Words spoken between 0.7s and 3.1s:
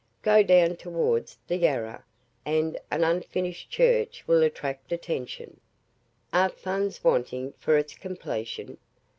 towards the Yarra, and an